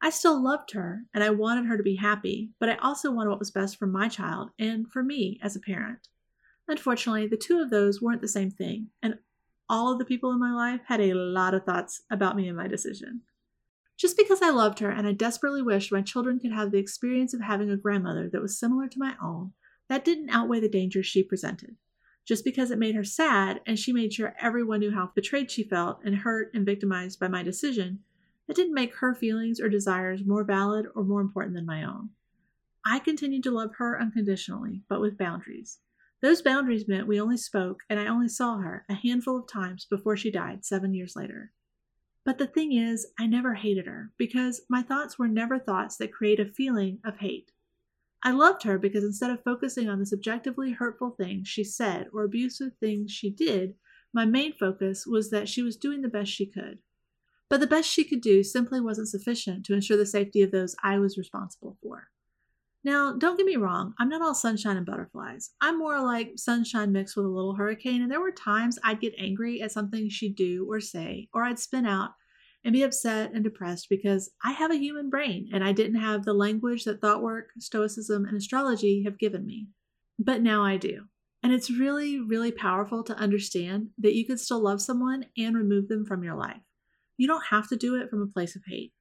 I 0.00 0.10
still 0.10 0.42
loved 0.42 0.72
her 0.72 1.04
and 1.12 1.24
I 1.24 1.30
wanted 1.30 1.66
her 1.66 1.76
to 1.76 1.82
be 1.82 1.96
happy, 1.96 2.50
but 2.60 2.68
I 2.68 2.76
also 2.76 3.10
wanted 3.10 3.30
what 3.30 3.38
was 3.38 3.50
best 3.50 3.76
for 3.76 3.86
my 3.86 4.08
child 4.08 4.50
and 4.58 4.90
for 4.90 5.02
me 5.02 5.40
as 5.42 5.56
a 5.56 5.60
parent. 5.60 6.08
Unfortunately, 6.68 7.26
the 7.26 7.36
two 7.36 7.60
of 7.60 7.70
those 7.70 8.00
weren't 8.00 8.20
the 8.20 8.28
same 8.28 8.50
thing, 8.50 8.88
and 9.02 9.18
all 9.68 9.92
of 9.92 9.98
the 9.98 10.04
people 10.04 10.30
in 10.32 10.38
my 10.38 10.52
life 10.52 10.82
had 10.86 11.00
a 11.00 11.14
lot 11.14 11.54
of 11.54 11.64
thoughts 11.64 12.02
about 12.10 12.36
me 12.36 12.46
and 12.46 12.56
my 12.56 12.68
decision. 12.68 13.22
Just 13.96 14.16
because 14.16 14.42
I 14.42 14.50
loved 14.50 14.78
her 14.78 14.90
and 14.90 15.06
I 15.06 15.12
desperately 15.12 15.62
wished 15.62 15.90
my 15.90 16.02
children 16.02 16.38
could 16.38 16.52
have 16.52 16.70
the 16.70 16.78
experience 16.78 17.34
of 17.34 17.40
having 17.40 17.70
a 17.70 17.76
grandmother 17.76 18.28
that 18.32 18.42
was 18.42 18.58
similar 18.58 18.86
to 18.86 18.98
my 18.98 19.14
own, 19.22 19.52
that 19.88 20.04
didn't 20.04 20.30
outweigh 20.30 20.60
the 20.60 20.68
dangers 20.68 21.06
she 21.06 21.22
presented 21.22 21.76
just 22.28 22.44
because 22.44 22.70
it 22.70 22.78
made 22.78 22.94
her 22.94 23.04
sad 23.04 23.58
and 23.66 23.78
she 23.78 23.90
made 23.90 24.12
sure 24.12 24.36
everyone 24.38 24.80
knew 24.80 24.90
how 24.90 25.10
betrayed 25.14 25.50
she 25.50 25.64
felt 25.64 25.98
and 26.04 26.14
hurt 26.14 26.50
and 26.52 26.66
victimized 26.66 27.18
by 27.18 27.26
my 27.26 27.42
decision, 27.42 28.00
that 28.48 28.56
didn't 28.56 28.74
make 28.74 28.96
her 28.96 29.14
feelings 29.14 29.60
or 29.60 29.68
desires 29.68 30.24
more 30.26 30.42
valid 30.42 30.86
or 30.96 31.04
more 31.04 31.20
important 31.20 31.54
than 31.54 31.66
my 31.66 31.84
own. 31.84 32.10
I 32.84 32.98
continued 32.98 33.42
to 33.44 33.50
love 33.50 33.74
her 33.76 34.00
unconditionally, 34.00 34.82
but 34.88 35.00
with 35.00 35.18
boundaries. 35.18 35.78
Those 36.22 36.42
boundaries 36.42 36.88
meant 36.88 37.06
we 37.06 37.20
only 37.20 37.36
spoke 37.36 37.82
and 37.88 38.00
I 38.00 38.06
only 38.06 38.28
saw 38.28 38.56
her 38.56 38.84
a 38.88 38.94
handful 38.94 39.38
of 39.38 39.46
times 39.46 39.84
before 39.84 40.16
she 40.16 40.30
died 40.30 40.64
seven 40.64 40.94
years 40.94 41.14
later. 41.14 41.52
But 42.24 42.38
the 42.38 42.46
thing 42.46 42.72
is, 42.72 43.06
I 43.18 43.26
never 43.26 43.54
hated 43.54 43.86
her 43.86 44.12
because 44.18 44.62
my 44.68 44.82
thoughts 44.82 45.18
were 45.18 45.28
never 45.28 45.58
thoughts 45.58 45.96
that 45.98 46.12
create 46.12 46.40
a 46.40 46.46
feeling 46.46 46.98
of 47.04 47.18
hate. 47.18 47.52
I 48.22 48.32
loved 48.32 48.64
her 48.64 48.78
because 48.78 49.04
instead 49.04 49.30
of 49.30 49.44
focusing 49.44 49.88
on 49.88 50.00
the 50.00 50.06
subjectively 50.06 50.72
hurtful 50.72 51.10
things 51.10 51.46
she 51.46 51.62
said 51.62 52.08
or 52.12 52.24
abusive 52.24 52.72
things 52.80 53.12
she 53.12 53.30
did, 53.30 53.74
my 54.12 54.24
main 54.24 54.54
focus 54.54 55.06
was 55.06 55.30
that 55.30 55.48
she 55.48 55.62
was 55.62 55.76
doing 55.76 56.02
the 56.02 56.08
best 56.08 56.32
she 56.32 56.46
could. 56.46 56.78
But 57.50 57.60
the 57.60 57.66
best 57.66 57.88
she 57.88 58.04
could 58.04 58.20
do 58.20 58.42
simply 58.42 58.80
wasn't 58.80 59.08
sufficient 59.08 59.64
to 59.66 59.74
ensure 59.74 59.96
the 59.96 60.06
safety 60.06 60.42
of 60.42 60.50
those 60.50 60.76
I 60.82 60.98
was 60.98 61.16
responsible 61.16 61.76
for. 61.82 62.08
Now, 62.84 63.12
don't 63.12 63.36
get 63.36 63.46
me 63.46 63.56
wrong, 63.56 63.94
I'm 63.98 64.08
not 64.08 64.22
all 64.22 64.34
sunshine 64.34 64.76
and 64.76 64.86
butterflies. 64.86 65.50
I'm 65.60 65.78
more 65.78 66.00
like 66.00 66.32
sunshine 66.36 66.92
mixed 66.92 67.16
with 67.16 67.26
a 67.26 67.28
little 67.28 67.54
hurricane, 67.54 68.02
and 68.02 68.10
there 68.10 68.20
were 68.20 68.30
times 68.30 68.78
I'd 68.84 69.00
get 69.00 69.14
angry 69.18 69.60
at 69.60 69.72
something 69.72 70.08
she'd 70.08 70.36
do 70.36 70.66
or 70.70 70.80
say, 70.80 71.28
or 71.34 71.42
I'd 71.42 71.58
spin 71.58 71.86
out 71.86 72.10
and 72.64 72.72
be 72.72 72.82
upset 72.82 73.32
and 73.32 73.42
depressed 73.42 73.88
because 73.88 74.30
I 74.44 74.52
have 74.52 74.70
a 74.70 74.78
human 74.78 75.10
brain 75.10 75.48
and 75.52 75.64
I 75.64 75.72
didn't 75.72 76.00
have 76.00 76.24
the 76.24 76.34
language 76.34 76.84
that 76.84 77.00
thought 77.00 77.22
work, 77.22 77.50
stoicism, 77.58 78.24
and 78.24 78.36
astrology 78.36 79.02
have 79.04 79.18
given 79.18 79.46
me. 79.46 79.68
But 80.18 80.42
now 80.42 80.64
I 80.64 80.76
do. 80.76 81.04
And 81.42 81.52
it's 81.52 81.70
really, 81.70 82.20
really 82.20 82.50
powerful 82.50 83.04
to 83.04 83.16
understand 83.16 83.88
that 83.98 84.14
you 84.14 84.26
can 84.26 84.38
still 84.38 84.60
love 84.60 84.82
someone 84.82 85.26
and 85.36 85.56
remove 85.56 85.88
them 85.88 86.04
from 86.04 86.24
your 86.24 86.36
life. 86.36 86.60
You 87.18 87.26
don't 87.26 87.46
have 87.50 87.68
to 87.68 87.76
do 87.76 87.96
it 87.96 88.08
from 88.08 88.22
a 88.22 88.26
place 88.26 88.56
of 88.56 88.62
hate. 88.66 88.94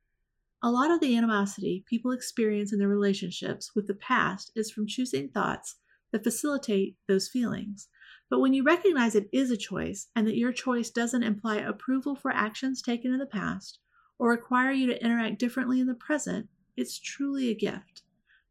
A 0.62 0.72
lot 0.72 0.92
of 0.92 1.00
the 1.00 1.16
animosity 1.16 1.86
people 1.88 2.12
experience 2.12 2.74
in 2.74 2.80
their 2.80 2.88
relationships 2.90 3.72
with 3.76 3.88
the 3.88 3.94
past 3.94 4.52
is 4.56 4.72
from 4.72 4.88
choosing 4.88 5.30
thoughts 5.30 5.76
that 6.12 6.24
facilitate 6.24 6.98
those 7.08 7.30
feelings. 7.30 7.88
But 8.30 8.40
when 8.40 8.54
you 8.54 8.64
recognize 8.64 9.14
it 9.14 9.30
is 9.32 9.52
a 9.52 9.58
choice 9.58 10.08
and 10.16 10.28
that 10.28 10.36
your 10.36 10.52
choice 10.52 10.90
doesn't 10.90 11.24
imply 11.24 11.58
approval 11.58 12.16
for 12.16 12.32
actions 12.32 12.82
taken 12.82 13.14
in 13.14 13.20
the 13.20 13.28
past 13.28 13.80
or 14.18 14.32
require 14.32 14.72
you 14.72 14.88
to 14.88 15.04
interact 15.04 15.38
differently 15.38 15.80
in 15.80 15.88
the 15.88 15.94
present, 15.94 16.50
it's 16.76 17.00
truly 17.00 17.50
a 17.50 17.56
gift. 17.56 18.02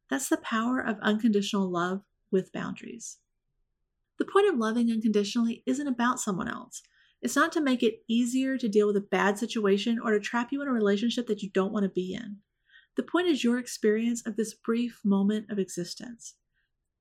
That's 0.09 0.29
the 0.29 0.37
power 0.37 0.81
of 0.81 0.99
unconditional 1.01 1.69
love 1.69 2.03
with 2.31 2.53
boundaries. 2.53 3.19
The 4.19 4.25
point 4.25 4.49
of 4.49 4.59
loving 4.59 4.91
unconditionally 4.91 5.63
isn't 5.67 5.89
about 5.89 6.21
someone 6.21 6.49
else. 6.49 6.83
It's 7.23 7.37
not 7.37 7.53
to 7.53 7.61
make 7.61 7.83
it 7.83 8.03
easier 8.09 8.59
to 8.59 8.69
deal 8.69 8.87
with 8.87 8.97
a 8.97 9.01
bad 9.01 9.39
situation 9.39 9.99
or 10.03 10.13
to 10.13 10.21
trap 10.21 10.53
you 10.53 10.63
in 10.63 10.69
a 10.69 10.73
relationship 10.73 11.27
that 11.27 11.43
you 11.43 11.51
don't 11.51 11.73
want 11.73 11.85
to 11.85 11.91
be 11.91 12.15
in. 12.15 12.39
The 12.97 13.03
point 13.03 13.29
is 13.29 13.45
your 13.45 13.59
experience 13.59 14.27
of 14.27 14.37
this 14.37 14.55
brief 14.55 15.01
moment 15.05 15.51
of 15.51 15.59
existence. 15.59 16.35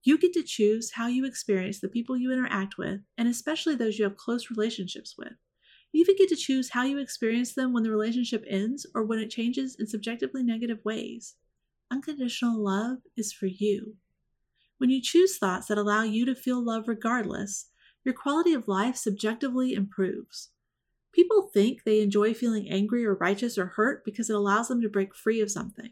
You 0.04 0.18
get 0.18 0.34
to 0.34 0.44
choose 0.44 0.92
how 0.94 1.08
you 1.08 1.26
experience 1.26 1.80
the 1.80 1.90
people 1.90 2.18
you 2.18 2.32
interact 2.32 2.78
with, 2.78 3.02
and 3.18 3.28
especially 3.28 3.76
those 3.76 3.98
you 3.98 4.04
have 4.04 4.18
close 4.18 4.50
relationships 4.50 5.16
with. 5.18 5.34
You 5.92 6.02
even 6.02 6.18
get 6.18 6.30
to 6.30 6.36
choose 6.36 6.72
how 6.72 6.84
you 6.84 7.00
experience 7.00 7.56
them 7.56 7.74
when 7.74 7.84
the 7.84 7.90
relationship 7.90 8.44
ends 8.48 8.86
or 8.94 9.04
when 9.04 9.20
it 9.20 9.30
changes 9.30 9.76
in 9.80 9.88
subjectively 9.88 10.44
negative 10.44 10.80
ways. 10.84 11.36
Unconditional 11.90 12.62
love 12.62 12.98
is 13.16 13.32
for 13.32 13.46
you. 13.46 13.96
When 14.78 14.90
you 14.90 15.02
choose 15.02 15.38
thoughts 15.38 15.68
that 15.68 15.78
allow 15.78 16.04
you 16.04 16.26
to 16.26 16.36
feel 16.36 16.64
love 16.64 16.88
regardless, 16.88 17.70
your 18.06 18.14
quality 18.14 18.54
of 18.54 18.68
life 18.68 18.96
subjectively 18.96 19.74
improves. 19.74 20.52
People 21.12 21.50
think 21.54 21.84
they 21.84 22.02
enjoy 22.02 22.34
feeling 22.34 22.70
angry 22.70 23.04
or 23.06 23.16
righteous 23.16 23.58
or 23.58 23.66
hurt 23.66 24.06
because 24.06 24.30
it 24.30 24.36
allows 24.36 24.68
them 24.68 24.82
to 24.82 24.90
break 24.90 25.16
free 25.16 25.42
of 25.42 25.50
something. 25.50 25.90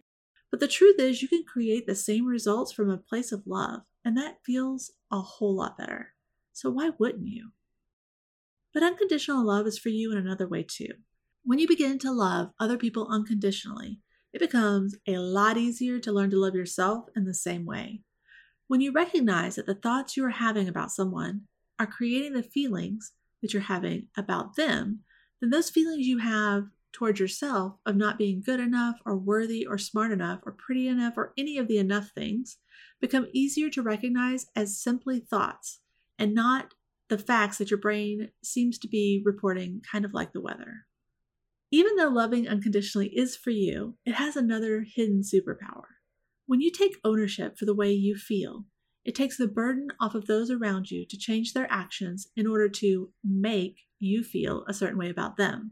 But 0.52 0.60
the 0.60 0.68
truth 0.68 1.00
is, 1.00 1.24
you 1.24 1.28
can 1.28 1.44
create 1.44 1.88
the 1.88 1.96
same 1.96 2.28
results 2.28 2.72
from 2.72 2.90
a 2.90 2.98
place 2.98 3.32
of 3.32 3.48
love, 3.48 3.82
and 4.06 4.16
that 4.16 4.38
feels 4.46 4.92
a 5.12 5.20
whole 5.20 5.56
lot 5.56 5.78
better. 5.78 6.10
So 6.52 6.70
why 6.70 6.92
wouldn't 7.00 7.28
you? 7.28 7.50
But 8.74 8.84
unconditional 8.84 9.44
love 9.44 9.66
is 9.66 9.80
for 9.80 9.90
you 9.90 10.12
in 10.12 10.18
another 10.18 10.48
way 10.48 10.64
too. 10.64 10.94
When 11.44 11.58
you 11.58 11.68
begin 11.68 11.98
to 12.00 12.12
love 12.12 12.52
other 12.60 12.78
people 12.78 13.08
unconditionally, 13.10 14.00
it 14.32 14.40
becomes 14.40 14.96
a 15.08 15.18
lot 15.18 15.58
easier 15.58 16.00
to 16.00 16.12
learn 16.12 16.30
to 16.32 16.38
love 16.38 16.56
yourself 16.56 17.06
in 17.16 17.26
the 17.26 17.34
same 17.34 17.66
way. 17.66 18.02
When 18.68 18.82
you 18.82 18.92
recognize 18.92 19.56
that 19.56 19.66
the 19.66 19.76
thoughts 19.76 20.16
you 20.16 20.26
are 20.26 20.30
having 20.30 20.68
about 20.68 20.92
someone 20.92 21.48
are 21.80 21.88
creating 21.88 22.34
the 22.34 22.44
feelings 22.44 23.14
that 23.42 23.54
you're 23.54 23.64
having 23.64 24.08
about 24.18 24.56
them, 24.56 25.02
then 25.42 25.50
those 25.50 25.70
feelings 25.70 26.06
you 26.06 26.20
have 26.20 26.66
towards 26.94 27.20
yourself 27.20 27.74
of 27.86 27.96
not 27.96 28.18
being 28.18 28.42
good 28.42 28.60
enough 28.60 28.96
or 29.06 29.18
worthy 29.18 29.66
or 29.66 29.78
smart 29.78 30.12
enough 30.12 30.40
or 30.46 30.52
pretty 30.54 30.88
enough 30.88 31.16
or 31.18 31.34
any 31.38 31.58
of 31.58 31.68
the 31.68 31.78
enough 31.78 32.12
things 32.16 32.58
become 33.02 33.28
easier 33.34 33.70
to 33.70 33.82
recognize 33.82 34.46
as 34.56 34.82
simply 34.82 35.20
thoughts 35.20 35.80
and 36.18 36.34
not 36.34 36.74
the 37.10 37.18
facts 37.18 37.58
that 37.58 37.70
your 37.70 37.80
brain 37.80 38.30
seems 38.44 38.78
to 38.80 38.88
be 38.88 39.22
reporting 39.26 39.82
kind 39.92 40.06
of 40.06 40.14
like 40.14 40.32
the 40.32 40.42
weather. 40.42 40.86
Even 41.72 41.96
though 41.96 42.10
loving 42.10 42.48
unconditionally 42.48 43.08
is 43.08 43.36
for 43.36 43.50
you, 43.50 43.98
it 44.06 44.14
has 44.14 44.36
another 44.36 44.86
hidden 44.96 45.22
superpower. 45.22 45.84
When 46.46 46.62
you 46.62 46.72
take 46.72 47.00
ownership 47.04 47.58
for 47.58 47.66
the 47.66 47.76
way 47.76 47.92
you 47.92 48.16
feel, 48.16 48.66
it 49.06 49.16
takes 49.16 49.38
the 49.38 49.48
burden 49.48 49.90
off 50.00 50.16
of 50.16 50.28
those 50.28 50.50
around 50.50 50.90
you 50.90 51.06
to 51.06 51.18
change 51.18 51.54
their 51.54 51.68
actions 51.70 52.28
in 52.36 52.48
order 52.48 52.70
to 52.70 53.10
make 53.24 53.82
you 54.00 54.24
feel 54.24 54.64
a 54.68 54.74
certain 54.74 54.98
way 54.98 55.10
about 55.10 55.38
them. 55.38 55.72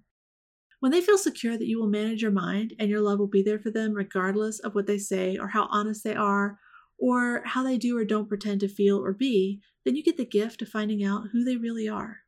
When 0.80 0.92
they 0.92 1.02
feel 1.02 1.18
secure 1.18 1.58
that 1.58 1.68
you 1.68 1.80
will 1.80 1.88
manage 1.88 2.22
your 2.22 2.32
mind 2.32 2.74
and 2.80 2.90
your 2.90 3.02
love 3.02 3.20
will 3.20 3.28
be 3.28 3.44
there 3.44 3.60
for 3.60 3.70
them 3.70 3.94
regardless 3.94 4.60
of 4.60 4.74
what 4.74 4.88
they 4.88 4.98
say 4.98 5.38
or 5.38 5.50
how 5.50 5.68
honest 5.72 6.04
they 6.04 6.16
are 6.16 6.58
or 6.98 7.44
how 7.46 7.64
they 7.64 7.78
do 7.78 7.98
or 7.98 8.04
don't 8.04 8.28
pretend 8.28 8.60
to 8.62 8.68
feel 8.68 8.98
or 8.98 9.14
be, 9.14 9.62
then 9.86 9.96
you 9.96 10.04
get 10.04 10.18
the 10.18 10.26
gift 10.26 10.62
of 10.62 10.70
finding 10.70 11.04
out 11.04 11.30
who 11.32 11.44
they 11.44 11.56
really 11.56 11.88
are. 11.88 12.20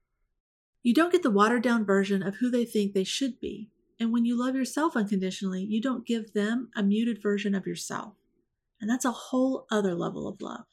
You 0.84 0.94
don't 0.94 1.12
get 1.12 1.24
the 1.24 1.32
watered 1.32 1.64
down 1.64 1.86
version 1.86 2.22
of 2.22 2.36
who 2.36 2.50
they 2.50 2.66
think 2.66 2.94
they 2.94 3.04
should 3.04 3.40
be. 3.40 3.70
And 4.00 4.12
when 4.12 4.26
you 4.26 4.38
love 4.38 4.56
yourself 4.56 4.96
unconditionally, 4.96 5.64
you 5.64 5.82
don't 5.82 6.06
give 6.06 6.34
them 6.34 6.70
a 6.76 6.84
muted 6.84 7.22
version 7.22 7.56
of 7.56 7.66
yourself. 7.66 8.16
And 8.82 8.90
that's 8.90 9.06
a 9.06 9.12
whole 9.12 9.66
other 9.72 9.96
level 9.96 10.28
of 10.28 10.42
love. 10.42 10.66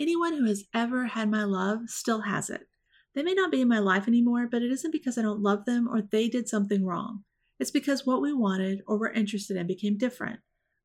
Anyone 0.00 0.34
who 0.34 0.46
has 0.46 0.64
ever 0.74 1.06
had 1.06 1.30
my 1.30 1.44
love 1.44 1.88
still 1.88 2.22
has 2.22 2.50
it. 2.50 2.68
They 3.14 3.22
may 3.22 3.34
not 3.34 3.50
be 3.52 3.60
in 3.60 3.68
my 3.68 3.78
life 3.78 4.08
anymore, 4.08 4.48
but 4.50 4.62
it 4.62 4.72
isn't 4.72 4.90
because 4.90 5.18
I 5.18 5.22
don't 5.22 5.42
love 5.42 5.64
them 5.64 5.88
or 5.88 6.02
they 6.02 6.28
did 6.28 6.48
something 6.48 6.84
wrong. 6.84 7.24
It's 7.58 7.70
because 7.70 8.06
what 8.06 8.22
we 8.22 8.32
wanted 8.32 8.82
or 8.86 8.98
were 8.98 9.12
interested 9.12 9.56
in 9.56 9.66
became 9.66 9.98
different. 9.98 10.40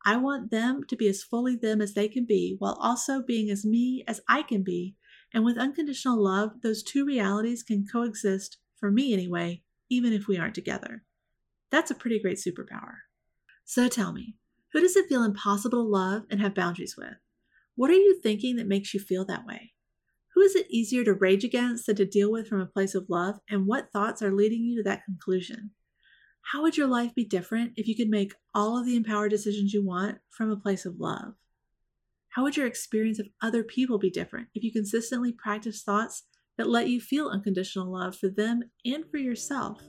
I 0.06 0.18
want 0.18 0.52
them 0.52 0.84
to 0.88 0.96
be 0.96 1.08
as 1.08 1.24
fully 1.24 1.56
them 1.56 1.82
as 1.82 1.94
they 1.94 2.08
can 2.08 2.26
be 2.26 2.56
while 2.60 2.78
also 2.82 3.22
being 3.22 3.50
as 3.50 3.66
me 3.66 4.04
as 4.08 4.22
I 4.28 4.44
can 4.44 4.64
be. 4.64 4.96
And 5.34 5.44
with 5.44 5.58
unconditional 5.58 6.22
love, 6.22 6.62
those 6.62 6.84
two 6.84 7.06
realities 7.06 7.64
can 7.64 7.86
coexist, 7.86 8.58
for 8.80 8.92
me 8.92 9.14
anyway, 9.14 9.64
even 9.90 10.14
if 10.14 10.28
we 10.28 10.38
aren't 10.38 10.56
together. 10.56 11.04
That's 11.72 11.92
a 11.92 11.96
pretty 11.96 12.20
great 12.22 12.38
superpower. 12.38 13.00
So 13.66 13.88
tell 13.88 14.14
me, 14.14 14.36
who 14.72 14.80
does 14.80 14.96
it 14.96 15.10
feel 15.10 15.24
impossible 15.24 15.84
to 15.84 15.90
love 15.90 16.24
and 16.30 16.40
have 16.40 16.56
boundaries 16.56 16.96
with? 16.98 17.16
What 17.78 17.92
are 17.92 17.94
you 17.94 18.20
thinking 18.22 18.56
that 18.56 18.68
makes 18.68 18.96
you 18.96 19.00
feel 19.00 19.24
that 19.26 19.46
way? 19.46 19.74
Who 20.34 20.42
is 20.42 20.56
it 20.56 20.66
easier 20.72 21.04
to 21.04 21.14
rage 21.14 21.44
against 21.44 21.86
than 21.86 21.96
to 21.98 22.06
deal 22.08 22.32
with 22.32 22.48
from 22.48 22.60
a 22.60 22.66
place 22.66 22.96
of 22.96 23.06
love? 23.08 23.36
And 23.48 23.68
what 23.68 23.92
thoughts 23.94 24.24
are 24.24 24.34
leading 24.34 24.64
you 24.64 24.78
to 24.78 24.84
that 24.90 25.06
conclusion? 25.06 25.72
How 26.52 26.64
would 26.64 26.76
your 26.76 26.88
life 26.88 27.14
be 27.14 27.24
different 27.24 27.74
if 27.76 27.88
you 27.88 27.96
could 27.96 28.10
make 28.10 28.34
all 28.56 28.80
of 28.80 28.88
the 28.88 28.96
empowered 28.96 29.30
decisions 29.30 29.74
you 29.74 29.86
want 29.86 30.18
from 30.32 30.50
a 30.50 30.58
place 30.58 30.88
of 30.88 31.00
love? 31.00 31.36
How 32.30 32.42
would 32.42 32.58
your 32.58 32.66
experience 32.66 33.20
of 33.20 33.28
other 33.44 33.64
people 33.64 34.00
be 34.00 34.10
different 34.10 34.48
if 34.56 34.64
you 34.64 34.72
consistently 34.72 35.32
practice 35.32 35.84
thoughts 35.84 36.24
that 36.58 36.68
let 36.68 36.90
you 36.90 37.00
feel 37.00 37.28
unconditional 37.28 37.94
love 37.94 38.16
for 38.16 38.28
them 38.28 38.64
and 38.86 39.06
for 39.12 39.18
yourself? 39.18 39.84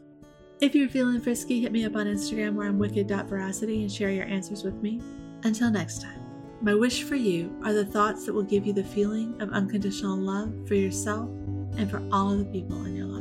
If 0.61 0.75
you're 0.75 0.90
feeling 0.90 1.23
frisky, 1.23 1.62
hit 1.62 1.73
me 1.73 1.87
up 1.87 1.97
on 1.97 2.07
Instagram 2.07 2.54
where 2.54 2.68
I'm 2.68 2.78
wicked.veracity 2.78 3.80
and 3.80 3.90
share 3.90 4.11
your 4.11 4.26
answers 4.26 4.62
with 4.62 4.75
me. 4.83 5.00
Until 5.45 5.71
next 5.71 6.02
time, 6.02 6.27
my 6.61 6.75
wish 6.75 7.05
for 7.05 7.15
you 7.15 7.55
are 7.65 7.73
the 7.73 7.85
thoughts 7.85 8.27
that 8.27 8.33
will 8.33 8.43
give 8.43 8.67
you 8.67 8.73
the 8.73 8.83
feeling 8.83 9.41
of 9.41 9.50
unconditional 9.50 10.17
love 10.17 10.53
for 10.67 10.75
yourself 10.75 11.29
and 11.77 11.88
for 11.91 12.03
all 12.11 12.33
of 12.33 12.38
the 12.38 12.45
people 12.47 12.85
in 12.85 12.97
your 12.97 13.07
life. 13.07 13.17